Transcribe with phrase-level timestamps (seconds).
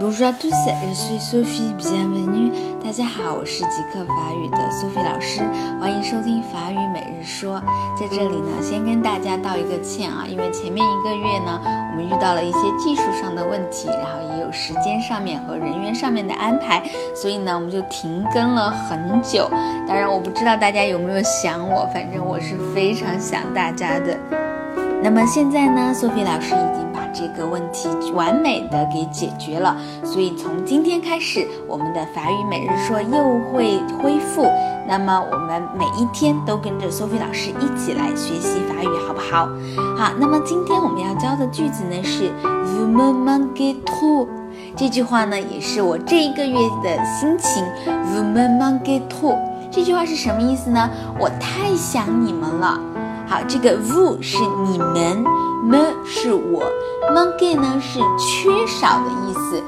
[0.00, 2.50] Bonjour à tous, je suis Sophie, bienvenue.
[2.82, 5.42] 大家好，我是极客法语的 Sophie 老师，
[5.78, 7.60] 欢迎收听法语每日说。
[8.00, 11.60] 在这里呢，先跟大家道一个歉啊，因为前面一个月呢，
[11.92, 16.82] 我们遇到了一些技术上的问题，然后也有时间上面和人员上面的安排，
[17.14, 19.50] 所以呢，我们就停更了很久。
[19.86, 24.18] 当然，我不知道大家有没有想我，反正我是非常想大家的。
[25.02, 34.46] 那么现在呢，索菲老师已经这个问题完美的给解决了，所以从今天开始，我们的法语每日说又会恢复。
[34.88, 39.48] 那么我们每一天都跟着索菲老师一起来学习法语，好不好？
[39.96, 42.30] 好，那么今天我们要教的句子呢是
[42.66, 44.26] Vous me manquez trop。
[44.76, 47.64] 这句话呢也是我这一个月的心情。
[47.86, 49.38] Vous me manquez trop。
[49.70, 50.90] 这句话是什么意思呢？
[51.20, 52.80] 我太想你们了。
[53.28, 55.24] 好，这个 vous 是你们
[55.62, 56.64] ，me 是我
[57.12, 59.62] ，monkey 呢是缺少的意思。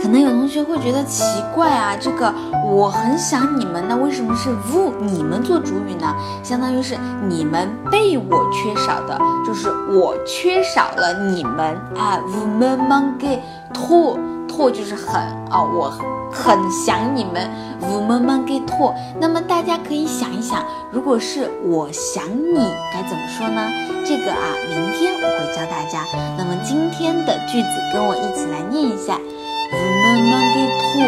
[0.00, 2.32] 可能有同学会觉得奇怪啊，这个
[2.64, 6.14] 我很想你们，那为什么是 vu 你们做主语呢？
[6.40, 6.96] 相当于是
[7.28, 12.20] 你们被我缺少的，就是我缺少了你们啊。
[12.28, 13.40] vu me monkey
[13.74, 14.16] to
[14.58, 15.14] 托就是很
[15.50, 15.88] 啊、我
[16.32, 17.48] 很想你们，
[17.80, 18.92] 我们们给托。
[19.20, 22.58] 那么大家可以想一想，如果是我想你
[22.92, 23.70] 该怎么说呢？
[24.04, 26.02] 这个啊，明天我会教大家。
[26.36, 31.06] 那么今天的句子跟我一起来念一下，我们们给托，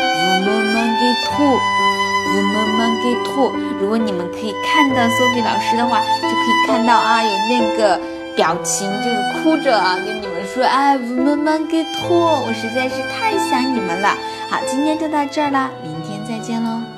[0.00, 1.60] 我们们给托。
[2.24, 8.00] 我们们给兔，如果你们可以看到 Sophie 老师的话，就可以看到啊，有那个
[8.36, 14.16] 表情，就是哭着啊，跟你们说，哎我慢慢给脱我实在是太想你们了。
[14.50, 16.91] 好，今天就到这儿啦，明天再见喽。